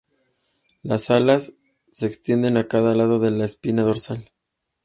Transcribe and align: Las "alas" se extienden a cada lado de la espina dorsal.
Las 0.81 1.11
"alas" 1.11 1.59
se 1.85 2.07
extienden 2.07 2.57
a 2.57 2.67
cada 2.67 2.95
lado 2.95 3.19
de 3.19 3.29
la 3.29 3.45
espina 3.45 3.83
dorsal. 3.83 4.31